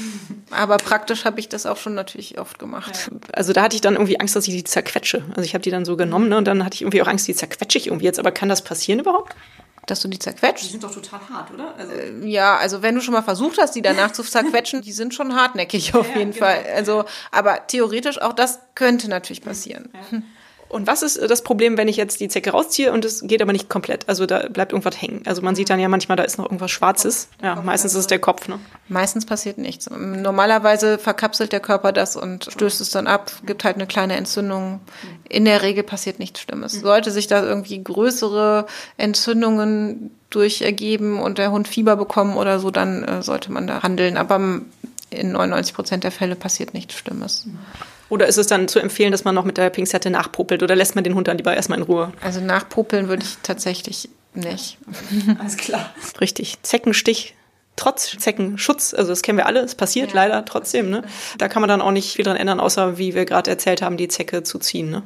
Aber 0.50 0.76
praktisch 0.76 1.25
habe 1.25 1.40
ich 1.40 1.49
das 1.49 1.64
auch 1.64 1.78
schon 1.78 1.94
natürlich 1.94 2.38
oft 2.38 2.58
gemacht. 2.58 3.11
Also 3.32 3.52
da 3.52 3.62
hatte 3.62 3.76
ich 3.76 3.80
dann 3.80 3.94
irgendwie 3.94 4.20
Angst, 4.20 4.37
dass 4.37 4.46
ich 4.46 4.54
die 4.54 4.64
zerquetsche. 4.64 5.25
Also 5.30 5.42
ich 5.42 5.54
habe 5.54 5.62
die 5.62 5.70
dann 5.70 5.84
so 5.84 5.96
genommen 5.96 6.28
ne, 6.28 6.37
und 6.37 6.44
dann 6.44 6.64
hatte 6.64 6.75
ich 6.75 6.82
irgendwie 6.82 7.00
auch 7.00 7.08
Angst, 7.08 7.26
die 7.26 7.34
zerquetsche 7.34 7.78
ich 7.78 7.87
irgendwie 7.87 8.04
jetzt. 8.04 8.18
Aber 8.18 8.32
kann 8.32 8.49
das 8.49 8.62
passieren 8.62 9.00
überhaupt? 9.00 9.34
Dass 9.86 10.00
du 10.00 10.08
die 10.08 10.18
zerquetscht? 10.18 10.64
Die 10.64 10.70
sind 10.70 10.82
doch 10.82 10.92
total 10.92 11.20
hart, 11.28 11.50
oder? 11.50 11.74
Also 11.76 11.92
äh, 11.92 12.26
ja, 12.26 12.56
also 12.56 12.82
wenn 12.82 12.94
du 12.94 13.00
schon 13.00 13.14
mal 13.14 13.22
versucht 13.22 13.58
hast, 13.58 13.74
die 13.74 13.82
danach 13.82 14.12
zu 14.12 14.22
zerquetschen, 14.22 14.82
die 14.82 14.92
sind 14.92 15.14
schon 15.14 15.34
hartnäckig 15.34 15.94
auf 15.94 16.08
ja, 16.10 16.18
jeden 16.18 16.32
genau. 16.32 16.46
Fall. 16.46 16.64
Also, 16.74 17.04
aber 17.30 17.66
theoretisch 17.66 18.20
auch 18.20 18.32
das 18.32 18.60
könnte 18.74 19.08
natürlich 19.08 19.42
passieren. 19.42 19.90
Ja. 20.10 20.22
Und 20.68 20.87
was 20.87 21.02
ist 21.02 21.21
das 21.30 21.42
Problem, 21.42 21.76
wenn 21.76 21.88
ich 21.88 21.97
jetzt 21.97 22.21
die 22.21 22.28
Zecke 22.28 22.50
rausziehe 22.50 22.92
und 22.92 23.04
es 23.04 23.23
geht 23.26 23.42
aber 23.42 23.52
nicht 23.52 23.68
komplett? 23.68 24.09
Also 24.09 24.26
da 24.26 24.49
bleibt 24.49 24.73
irgendwas 24.73 25.00
hängen. 25.00 25.23
Also 25.26 25.42
man 25.42 25.54
sieht 25.54 25.71
dann 25.71 25.78
ja 25.78 25.88
manchmal, 25.88 26.16
da 26.16 26.25
ist 26.25 26.38
noch 26.38 26.47
irgendwas 26.47 26.71
Schwarzes. 26.71 27.28
Ja, 27.42 27.56
meistens 27.62 27.92
ist 27.92 28.00
es 28.00 28.06
der 28.06 28.18
Kopf. 28.18 28.49
Ne? 28.49 28.59
Meistens 28.88 29.26
passiert 29.26 29.59
nichts. 29.59 29.88
Normalerweise 29.90 30.99
verkapselt 30.99 31.52
der 31.52 31.61
Körper 31.61 31.92
das 31.92 32.16
und 32.16 32.44
stößt 32.50 32.80
es 32.80 32.90
dann 32.90 33.06
ab, 33.06 33.30
gibt 33.47 33.64
halt 33.64 33.76
eine 33.76 33.87
kleine 33.87 34.16
Entzündung. 34.16 34.80
In 35.28 35.44
der 35.44 35.62
Regel 35.62 35.85
passiert 35.85 36.18
nichts 36.18 36.40
Schlimmes. 36.40 36.73
Sollte 36.73 37.11
sich 37.11 37.26
da 37.26 37.42
irgendwie 37.42 37.83
größere 37.83 38.66
Entzündungen 38.97 40.11
durch 40.30 40.62
ergeben 40.62 41.21
und 41.21 41.38
der 41.38 41.52
Hund 41.52 41.68
Fieber 41.68 41.97
bekommen 41.97 42.37
oder 42.37 42.59
so, 42.59 42.71
dann 42.71 43.04
äh, 43.04 43.23
sollte 43.23 43.52
man 43.52 43.66
da 43.66 43.83
handeln. 43.83 44.16
Aber 44.16 44.40
in 45.11 45.33
99 45.33 45.75
Prozent 45.75 46.04
der 46.04 46.11
Fälle 46.11 46.35
passiert 46.35 46.75
nichts 46.75 46.94
Schlimmes. 46.94 47.47
Oder 48.08 48.26
ist 48.26 48.37
es 48.37 48.46
dann 48.46 48.68
zu 48.68 48.78
empfehlen, 48.78 49.12
dass 49.12 49.25
man 49.25 49.34
noch 49.34 49.44
mit 49.44 49.56
der 49.56 49.70
Pinzette 49.70 50.11
nachpopelt 50.11 50.62
oder 50.62 50.76
lässt 50.76 50.94
man 50.94 51.04
den 51.04 51.14
Hund 51.14 51.28
dann 51.28 51.38
lieber 51.38 51.54
erstmal 51.54 51.78
in 51.78 51.84
Ruhe? 51.84 52.12
Also 52.20 52.40
nachpopeln 52.40 53.08
würde 53.08 53.23
ich 53.23 53.38
tatsächlich 53.42 54.08
nicht. 54.34 54.78
Alles 55.38 55.56
klar. 55.56 55.92
Richtig. 56.20 56.62
Zeckenstich. 56.62 57.34
Trotz 57.76 58.16
Zeckenschutz, 58.18 58.94
also 58.94 59.11
das 59.11 59.23
kennen 59.23 59.37
wir 59.37 59.46
alle, 59.46 59.58
es 59.58 59.75
passiert 59.75 60.11
ja. 60.11 60.14
leider 60.14 60.44
trotzdem. 60.44 60.90
Ne? 60.90 61.02
Da 61.38 61.49
kann 61.49 61.61
man 61.61 61.68
dann 61.68 61.82
auch 61.82 61.90
nicht 61.90 62.14
viel 62.14 62.25
dran 62.25 62.37
ändern, 62.37 62.61
außer 62.61 62.99
wie 62.99 63.16
wir 63.16 63.25
gerade 63.25 63.50
erzählt 63.50 63.82
haben, 63.82 63.96
die 63.96 64.06
Zecke 64.06 64.44
zu 64.44 64.61
ziehen. 64.61 64.90
Ne? 64.90 65.02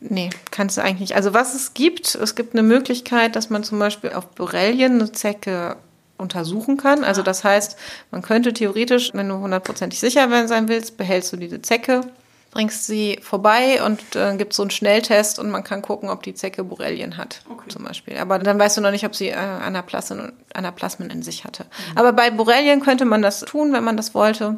Nee, 0.00 0.30
kannst 0.50 0.78
du 0.78 0.82
eigentlich 0.82 1.00
nicht. 1.00 1.16
Also 1.16 1.34
was 1.34 1.54
es 1.54 1.74
gibt, 1.74 2.14
es 2.14 2.34
gibt 2.34 2.54
eine 2.54 2.62
Möglichkeit, 2.62 3.36
dass 3.36 3.50
man 3.50 3.62
zum 3.62 3.78
Beispiel 3.78 4.12
auf 4.12 4.26
Borrelien 4.28 4.94
eine 4.94 5.12
Zecke 5.12 5.76
untersuchen 6.18 6.76
kann. 6.76 7.04
Also 7.04 7.22
das 7.22 7.44
heißt, 7.44 7.76
man 8.10 8.22
könnte 8.22 8.52
theoretisch, 8.52 9.12
wenn 9.14 9.28
du 9.28 9.38
hundertprozentig 9.38 10.00
sicher 10.00 10.28
sein 10.48 10.68
willst, 10.68 10.96
behältst 10.96 11.32
du 11.32 11.36
diese 11.36 11.62
Zecke, 11.62 12.02
bringst 12.50 12.86
sie 12.86 13.18
vorbei 13.22 13.82
und 13.84 14.16
äh, 14.16 14.34
gibt 14.36 14.54
so 14.54 14.62
einen 14.62 14.70
Schnelltest 14.70 15.38
und 15.38 15.50
man 15.50 15.62
kann 15.62 15.82
gucken, 15.82 16.08
ob 16.08 16.22
die 16.22 16.34
Zecke 16.34 16.64
Borrelien 16.64 17.18
hat, 17.18 17.42
okay. 17.50 17.68
zum 17.68 17.84
Beispiel. 17.84 18.16
Aber 18.16 18.38
dann 18.38 18.58
weißt 18.58 18.78
du 18.78 18.80
noch 18.80 18.92
nicht, 18.92 19.04
ob 19.04 19.14
sie 19.14 19.28
äh, 19.28 19.34
Anaplasmen, 19.34 20.32
Anaplasmen 20.54 21.10
in 21.10 21.22
sich 21.22 21.44
hatte. 21.44 21.64
Mhm. 21.64 21.98
Aber 21.98 22.12
bei 22.14 22.30
Borrelien 22.30 22.80
könnte 22.80 23.04
man 23.04 23.20
das 23.20 23.40
tun, 23.40 23.72
wenn 23.74 23.84
man 23.84 23.98
das 23.98 24.14
wollte. 24.14 24.56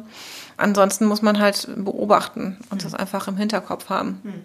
Ansonsten 0.55 1.05
muss 1.05 1.21
man 1.21 1.39
halt 1.39 1.67
beobachten 1.75 2.57
und 2.69 2.79
mhm. 2.79 2.83
das 2.83 2.93
einfach 2.93 3.27
im 3.27 3.37
Hinterkopf 3.37 3.89
haben. 3.89 4.21
Mhm. 4.23 4.43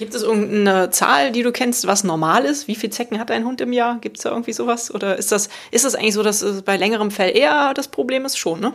Gibt 0.00 0.14
es 0.14 0.22
irgendeine 0.22 0.88
Zahl, 0.88 1.30
die 1.30 1.42
du 1.42 1.52
kennst, 1.52 1.86
was 1.86 2.04
normal 2.04 2.46
ist? 2.46 2.68
Wie 2.68 2.74
viele 2.74 2.88
Zecken 2.88 3.18
hat 3.18 3.30
ein 3.30 3.44
Hund 3.44 3.60
im 3.60 3.70
Jahr? 3.70 3.98
Gibt 4.00 4.16
es 4.16 4.22
da 4.22 4.30
irgendwie 4.30 4.54
sowas? 4.54 4.90
Oder 4.90 5.18
ist 5.18 5.30
das, 5.30 5.50
ist 5.72 5.84
das 5.84 5.94
eigentlich 5.94 6.14
so, 6.14 6.22
dass 6.22 6.40
es 6.40 6.62
bei 6.62 6.78
längerem 6.78 7.10
Fell 7.10 7.36
eher 7.36 7.74
das 7.74 7.88
Problem 7.88 8.24
ist? 8.24 8.38
Schon, 8.38 8.60
ne? 8.60 8.72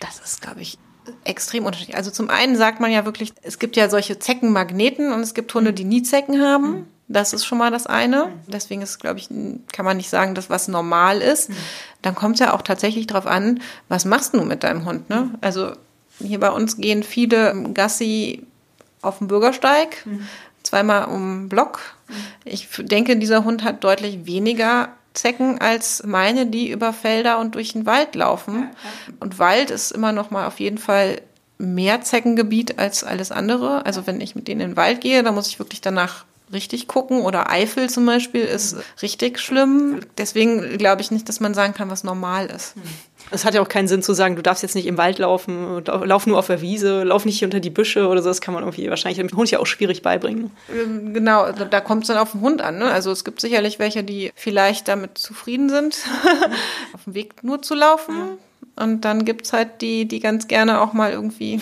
Das 0.00 0.18
ist, 0.18 0.42
glaube 0.42 0.62
ich, 0.62 0.76
extrem 1.22 1.66
unterschiedlich. 1.66 1.96
Also 1.96 2.10
zum 2.10 2.30
einen 2.30 2.56
sagt 2.56 2.80
man 2.80 2.90
ja 2.90 3.04
wirklich, 3.04 3.32
es 3.42 3.60
gibt 3.60 3.76
ja 3.76 3.88
solche 3.88 4.18
Zeckenmagneten 4.18 5.12
und 5.12 5.20
es 5.20 5.34
gibt 5.34 5.54
Hunde, 5.54 5.72
die 5.72 5.84
nie 5.84 6.02
Zecken 6.02 6.42
haben. 6.42 6.70
Mhm. 6.70 6.86
Das 7.06 7.32
ist 7.32 7.44
schon 7.44 7.58
mal 7.58 7.70
das 7.70 7.86
eine. 7.86 8.24
Mhm. 8.26 8.30
Deswegen 8.48 8.82
ist, 8.82 8.98
glaube 8.98 9.20
ich, 9.20 9.28
kann 9.28 9.84
man 9.84 9.96
nicht 9.96 10.10
sagen, 10.10 10.34
dass 10.34 10.50
was 10.50 10.66
normal 10.66 11.22
ist. 11.22 11.48
Mhm. 11.48 11.56
Dann 12.02 12.16
kommt 12.16 12.34
es 12.34 12.40
ja 12.40 12.52
auch 12.52 12.62
tatsächlich 12.62 13.06
darauf 13.06 13.28
an, 13.28 13.60
was 13.88 14.04
machst 14.04 14.34
du 14.34 14.42
mit 14.42 14.64
deinem 14.64 14.84
Hund? 14.84 15.08
Ne? 15.10 15.30
Also 15.42 15.74
hier 16.18 16.40
bei 16.40 16.50
uns 16.50 16.76
gehen 16.76 17.04
viele 17.04 17.54
Gassi 17.72 18.42
auf 19.00 19.18
dem 19.18 19.28
Bürgersteig. 19.28 20.04
Mhm 20.06 20.26
zweimal 20.66 21.06
um 21.06 21.48
Block. 21.48 21.80
Ich 22.44 22.68
denke, 22.78 23.16
dieser 23.16 23.44
Hund 23.44 23.64
hat 23.64 23.82
deutlich 23.84 24.26
weniger 24.26 24.90
Zecken 25.14 25.60
als 25.60 26.02
meine, 26.04 26.46
die 26.46 26.70
über 26.70 26.92
Felder 26.92 27.38
und 27.38 27.54
durch 27.54 27.72
den 27.72 27.86
Wald 27.86 28.14
laufen. 28.14 28.70
Und 29.18 29.38
Wald 29.38 29.70
ist 29.70 29.90
immer 29.90 30.12
noch 30.12 30.30
mal 30.30 30.46
auf 30.46 30.60
jeden 30.60 30.78
Fall 30.78 31.22
mehr 31.58 32.02
Zeckengebiet 32.02 32.78
als 32.78 33.02
alles 33.02 33.32
andere. 33.32 33.86
Also 33.86 34.06
wenn 34.06 34.20
ich 34.20 34.34
mit 34.34 34.46
denen 34.46 34.60
in 34.60 34.70
den 34.70 34.76
Wald 34.76 35.00
gehe, 35.00 35.22
dann 35.22 35.34
muss 35.34 35.48
ich 35.48 35.58
wirklich 35.58 35.80
danach 35.80 36.24
richtig 36.52 36.86
gucken. 36.86 37.22
Oder 37.22 37.50
Eifel 37.50 37.88
zum 37.88 38.06
Beispiel 38.06 38.42
ist 38.42 38.76
richtig 39.02 39.38
schlimm. 39.40 40.00
Deswegen 40.18 40.78
glaube 40.78 41.02
ich 41.02 41.10
nicht, 41.10 41.28
dass 41.28 41.40
man 41.40 41.54
sagen 41.54 41.74
kann, 41.74 41.90
was 41.90 42.04
normal 42.04 42.46
ist. 42.46 42.74
Es 43.30 43.44
hat 43.44 43.54
ja 43.54 43.62
auch 43.62 43.68
keinen 43.68 43.88
Sinn 43.88 44.02
zu 44.02 44.14
sagen, 44.14 44.36
du 44.36 44.42
darfst 44.42 44.62
jetzt 44.62 44.74
nicht 44.74 44.86
im 44.86 44.98
Wald 44.98 45.18
laufen, 45.18 45.84
lauf 45.84 46.26
nur 46.26 46.38
auf 46.38 46.46
der 46.46 46.60
Wiese, 46.60 47.02
lauf 47.02 47.24
nicht 47.24 47.42
unter 47.44 47.60
die 47.60 47.70
Büsche 47.70 48.08
oder 48.08 48.22
so. 48.22 48.28
Das 48.28 48.40
kann 48.40 48.54
man 48.54 48.62
irgendwie 48.62 48.88
wahrscheinlich 48.88 49.18
dem 49.18 49.36
Hund 49.36 49.50
ja 49.50 49.58
auch 49.58 49.66
schwierig 49.66 50.02
beibringen. 50.02 50.50
Ähm, 50.72 51.12
genau, 51.12 51.50
da 51.50 51.80
kommt 51.80 52.04
es 52.04 52.08
dann 52.08 52.18
auf 52.18 52.32
den 52.32 52.40
Hund 52.40 52.62
an. 52.62 52.78
Ne? 52.78 52.86
Also 52.86 53.10
es 53.10 53.24
gibt 53.24 53.40
sicherlich 53.40 53.78
welche, 53.78 54.04
die 54.04 54.32
vielleicht 54.36 54.88
damit 54.88 55.18
zufrieden 55.18 55.68
sind, 55.68 55.98
auf 56.92 57.04
dem 57.04 57.14
Weg 57.14 57.42
nur 57.42 57.62
zu 57.62 57.74
laufen. 57.74 58.38
Und 58.76 59.04
dann 59.04 59.24
gibt 59.24 59.46
es 59.46 59.52
halt 59.52 59.80
die, 59.80 60.06
die 60.06 60.20
ganz 60.20 60.48
gerne 60.48 60.80
auch 60.80 60.92
mal 60.92 61.10
irgendwie 61.10 61.60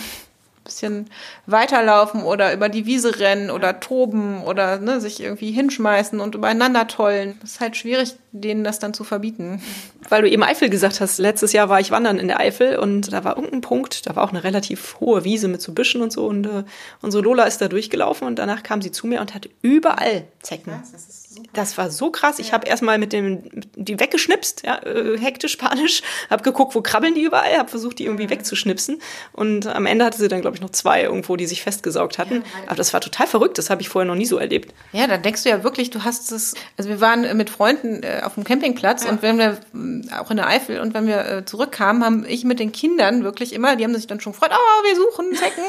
bisschen 0.65 1.09
weiterlaufen 1.45 2.23
oder 2.23 2.53
über 2.53 2.67
die 2.67 2.85
Wiese 2.85 3.19
rennen 3.19 3.49
oder 3.49 3.79
toben 3.79 4.43
oder 4.43 4.79
ne, 4.79 4.99
sich 4.99 5.21
irgendwie 5.21 5.51
hinschmeißen 5.51 6.19
und 6.19 6.35
übereinander 6.35 6.87
tollen. 6.87 7.39
Es 7.43 7.53
ist 7.53 7.59
halt 7.61 7.77
schwierig, 7.77 8.15
denen 8.33 8.63
das 8.63 8.79
dann 8.79 8.93
zu 8.93 9.03
verbieten. 9.03 9.61
Weil 10.09 10.21
du 10.21 10.29
eben 10.29 10.43
Eifel 10.43 10.69
gesagt 10.69 11.01
hast, 11.01 11.17
letztes 11.17 11.53
Jahr 11.53 11.69
war 11.69 11.79
ich 11.79 11.91
wandern 11.91 12.19
in 12.19 12.27
der 12.27 12.39
Eifel 12.39 12.77
und 12.77 13.13
da 13.13 13.23
war 13.23 13.37
irgendein 13.37 13.61
Punkt, 13.61 14.05
da 14.07 14.15
war 14.15 14.23
auch 14.23 14.31
eine 14.31 14.43
relativ 14.43 14.99
hohe 14.99 15.23
Wiese 15.23 15.47
mit 15.47 15.61
so 15.61 15.71
Büschen 15.71 16.01
und 16.01 16.11
so 16.11 16.27
und 16.27 16.45
äh, 16.45 16.63
unsere 17.01 17.23
Lola 17.23 17.45
ist 17.45 17.61
da 17.61 17.67
durchgelaufen 17.67 18.27
und 18.27 18.37
danach 18.37 18.63
kam 18.63 18.81
sie 18.81 18.91
zu 18.91 19.07
mir 19.07 19.21
und 19.21 19.33
hatte 19.33 19.49
überall 19.61 20.25
Zecken. 20.41 20.73
Das, 20.91 21.35
das 21.53 21.77
war 21.77 21.89
so 21.89 22.11
krass. 22.11 22.39
Ich 22.39 22.53
habe 22.53 22.67
erstmal 22.67 22.97
mit 22.97 23.13
dem 23.13 23.43
die 23.75 23.99
weggeschnipst, 23.99 24.63
ja, 24.65 24.77
äh, 24.83 25.17
hektisch, 25.17 25.55
panisch, 25.55 26.01
habe 26.29 26.43
geguckt, 26.43 26.75
wo 26.75 26.81
krabbeln 26.81 27.15
die 27.15 27.23
überall, 27.23 27.57
habe 27.57 27.69
versucht, 27.69 27.99
die 27.99 28.05
irgendwie 28.05 28.29
wegzuschnipsen 28.29 29.01
und 29.33 29.67
am 29.67 29.85
Ende 29.85 30.05
hatte 30.05 30.17
sie 30.17 30.27
dann 30.27 30.41
glaube 30.41 30.54
ich 30.54 30.54
noch 30.61 30.71
zwei 30.71 31.03
irgendwo, 31.03 31.35
die 31.35 31.45
sich 31.45 31.63
festgesaugt 31.63 32.17
hatten. 32.17 32.43
Aber 32.67 32.75
das 32.75 32.93
war 32.93 33.01
total 33.01 33.27
verrückt, 33.27 33.57
das 33.57 33.69
habe 33.69 33.81
ich 33.81 33.89
vorher 33.89 34.07
noch 34.07 34.15
nie 34.15 34.25
so 34.25 34.37
erlebt. 34.37 34.73
Ja, 34.91 35.07
dann 35.07 35.21
denkst 35.21 35.43
du 35.43 35.49
ja 35.49 35.63
wirklich, 35.63 35.89
du 35.89 36.03
hast 36.03 36.31
es 36.31 36.53
also 36.77 36.89
wir 36.89 37.01
waren 37.01 37.37
mit 37.37 37.49
Freunden 37.49 38.03
äh, 38.03 38.21
auf 38.23 38.35
dem 38.35 38.43
Campingplatz 38.43 39.05
ja. 39.05 39.11
und 39.11 39.21
wenn 39.21 39.37
wir 39.37 39.57
äh, 39.73 40.13
auch 40.15 40.29
in 40.29 40.37
der 40.37 40.47
Eifel 40.47 40.79
und 40.79 40.93
wenn 40.93 41.07
wir 41.07 41.25
äh, 41.25 41.45
zurückkamen, 41.45 42.03
haben 42.03 42.25
ich 42.27 42.43
mit 42.43 42.59
den 42.59 42.71
Kindern 42.71 43.23
wirklich 43.23 43.53
immer, 43.53 43.75
die 43.75 43.83
haben 43.83 43.95
sich 43.95 44.07
dann 44.07 44.19
schon 44.19 44.33
gefreut, 44.33 44.51
oh, 44.53 44.83
wir 44.83 44.95
suchen 44.95 45.35
Zecken, 45.35 45.63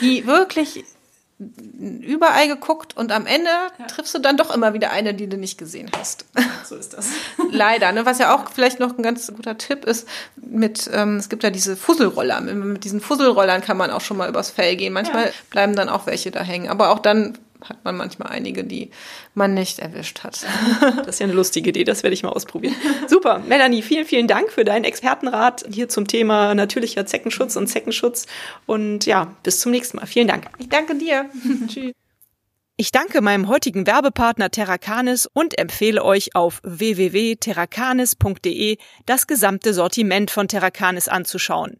die 0.00 0.26
wirklich 0.26 0.84
überall 2.00 2.48
geguckt 2.48 2.96
und 2.96 3.12
am 3.12 3.26
Ende 3.26 3.50
ja. 3.78 3.86
triffst 3.86 4.14
du 4.14 4.18
dann 4.18 4.36
doch 4.36 4.54
immer 4.54 4.74
wieder 4.74 4.90
eine, 4.90 5.14
die 5.14 5.28
du 5.28 5.36
nicht 5.36 5.58
gesehen 5.58 5.90
hast. 5.96 6.24
So 6.64 6.76
ist 6.76 6.94
das. 6.94 7.08
Leider, 7.50 7.92
ne? 7.92 8.06
Was 8.06 8.18
ja 8.18 8.34
auch 8.34 8.50
vielleicht 8.50 8.80
noch 8.80 8.96
ein 8.96 9.02
ganz 9.02 9.30
guter 9.34 9.58
Tipp 9.58 9.84
ist, 9.84 10.08
mit, 10.36 10.90
ähm, 10.92 11.16
es 11.16 11.28
gibt 11.28 11.42
ja 11.42 11.50
diese 11.50 11.76
Fusselroller. 11.76 12.40
Mit 12.40 12.84
diesen 12.84 13.00
Fusselrollern 13.00 13.60
kann 13.60 13.76
man 13.76 13.90
auch 13.90 14.00
schon 14.00 14.16
mal 14.16 14.28
übers 14.28 14.50
Fell 14.50 14.76
gehen. 14.76 14.92
Manchmal 14.92 15.26
ja. 15.26 15.32
bleiben 15.50 15.76
dann 15.76 15.88
auch 15.88 16.06
welche 16.06 16.30
da 16.30 16.42
hängen. 16.42 16.68
Aber 16.68 16.90
auch 16.90 16.98
dann 16.98 17.38
hat 17.60 17.84
man 17.84 17.96
manchmal 17.96 18.30
einige, 18.30 18.64
die 18.64 18.90
man 19.34 19.54
nicht 19.54 19.78
erwischt 19.78 20.24
hat. 20.24 20.44
Das 20.98 21.16
ist 21.16 21.20
ja 21.20 21.24
eine 21.24 21.34
lustige 21.34 21.70
Idee, 21.70 21.84
das 21.84 22.02
werde 22.02 22.14
ich 22.14 22.22
mal 22.22 22.30
ausprobieren. 22.30 22.74
Super, 23.08 23.40
Melanie, 23.40 23.82
vielen, 23.82 24.04
vielen 24.04 24.26
Dank 24.26 24.50
für 24.50 24.64
deinen 24.64 24.84
Expertenrat 24.84 25.64
hier 25.70 25.88
zum 25.88 26.06
Thema 26.06 26.54
natürlicher 26.54 27.06
Zeckenschutz 27.06 27.56
und 27.56 27.68
Zeckenschutz. 27.68 28.26
Und 28.66 29.06
ja, 29.06 29.34
bis 29.42 29.60
zum 29.60 29.72
nächsten 29.72 29.98
Mal. 29.98 30.06
Vielen 30.06 30.28
Dank. 30.28 30.48
Ich 30.58 30.68
danke 30.68 30.96
dir. 30.96 31.26
Tschüss. 31.68 31.92
Ich 32.76 32.90
danke 32.90 33.20
meinem 33.20 33.46
heutigen 33.46 33.86
Werbepartner 33.86 34.50
Terracanis 34.50 35.28
und 35.32 35.56
empfehle 35.56 36.04
euch 36.04 36.34
auf 36.34 36.58
www.terracanis.de 36.64 38.78
das 39.06 39.28
gesamte 39.28 39.72
Sortiment 39.72 40.32
von 40.32 40.48
Terracanis 40.48 41.06
anzuschauen. 41.06 41.78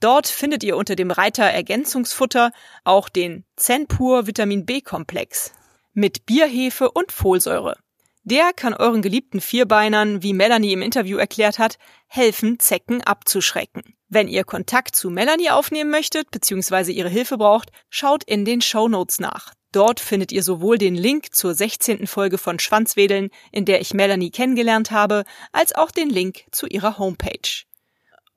Dort 0.00 0.28
findet 0.28 0.64
ihr 0.64 0.76
unter 0.76 0.96
dem 0.96 1.10
Reiter 1.10 1.44
Ergänzungsfutter 1.44 2.52
auch 2.84 3.10
den 3.10 3.44
Zenpur 3.56 4.26
Vitamin 4.26 4.64
B-Komplex 4.64 5.52
mit 5.92 6.24
Bierhefe 6.24 6.90
und 6.90 7.12
Folsäure. 7.12 7.76
Der 8.22 8.52
kann 8.54 8.74
euren 8.74 9.02
geliebten 9.02 9.40
Vierbeinern, 9.40 10.22
wie 10.22 10.32
Melanie 10.32 10.72
im 10.72 10.82
Interview 10.82 11.18
erklärt 11.18 11.58
hat, 11.58 11.78
helfen, 12.06 12.58
Zecken 12.58 13.02
abzuschrecken. 13.02 13.94
Wenn 14.08 14.28
ihr 14.28 14.44
Kontakt 14.44 14.96
zu 14.96 15.10
Melanie 15.10 15.50
aufnehmen 15.50 15.90
möchtet 15.90 16.30
bzw. 16.30 16.92
ihre 16.92 17.08
Hilfe 17.08 17.38
braucht, 17.38 17.70
schaut 17.88 18.24
in 18.24 18.44
den 18.44 18.60
Show 18.60 18.88
Notes 18.88 19.20
nach. 19.20 19.52
Dort 19.72 20.00
findet 20.00 20.32
ihr 20.32 20.42
sowohl 20.42 20.78
den 20.78 20.96
Link 20.96 21.34
zur 21.34 21.54
16. 21.54 22.06
Folge 22.06 22.38
von 22.38 22.58
Schwanzwedeln, 22.58 23.30
in 23.52 23.64
der 23.64 23.80
ich 23.80 23.94
Melanie 23.94 24.30
kennengelernt 24.30 24.90
habe, 24.90 25.24
als 25.52 25.74
auch 25.74 25.90
den 25.90 26.10
Link 26.10 26.44
zu 26.50 26.66
ihrer 26.66 26.98
Homepage. 26.98 27.64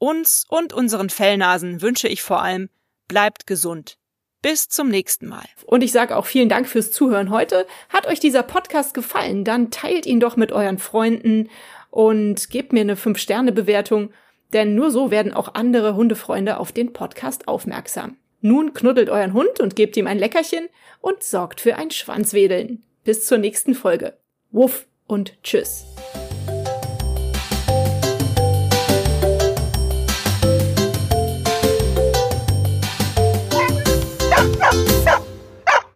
Uns 0.03 0.43
und 0.49 0.73
unseren 0.73 1.09
Fellnasen 1.09 1.81
wünsche 1.81 2.09
ich 2.09 2.21
vor 2.23 2.41
allem, 2.41 2.67
bleibt 3.07 3.47
gesund. 3.47 3.97
Bis 4.41 4.67
zum 4.67 4.89
nächsten 4.89 5.29
Mal. 5.29 5.45
Und 5.65 5.81
ich 5.81 5.93
sage 5.93 6.17
auch 6.17 6.25
vielen 6.25 6.49
Dank 6.49 6.67
fürs 6.67 6.91
Zuhören 6.91 7.29
heute. 7.29 7.65
Hat 7.87 8.05
euch 8.05 8.19
dieser 8.19 8.43
Podcast 8.43 8.93
gefallen, 8.93 9.45
dann 9.45 9.71
teilt 9.71 10.05
ihn 10.05 10.19
doch 10.19 10.35
mit 10.35 10.51
euren 10.51 10.77
Freunden 10.77 11.49
und 11.89 12.49
gebt 12.49 12.73
mir 12.73 12.81
eine 12.81 12.95
5-Sterne-Bewertung, 12.95 14.11
denn 14.51 14.75
nur 14.75 14.91
so 14.91 15.09
werden 15.09 15.31
auch 15.31 15.53
andere 15.53 15.95
Hundefreunde 15.95 16.57
auf 16.57 16.73
den 16.73 16.91
Podcast 16.91 17.47
aufmerksam. 17.47 18.17
Nun 18.41 18.73
knuddelt 18.73 19.09
euren 19.09 19.31
Hund 19.31 19.61
und 19.61 19.77
gebt 19.77 19.95
ihm 19.95 20.07
ein 20.07 20.19
Leckerchen 20.19 20.67
und 20.99 21.23
sorgt 21.23 21.61
für 21.61 21.77
ein 21.77 21.91
Schwanzwedeln. 21.91 22.83
Bis 23.05 23.25
zur 23.25 23.37
nächsten 23.37 23.73
Folge. 23.73 24.17
Wuff 24.51 24.85
und 25.07 25.41
tschüss. 25.43 25.85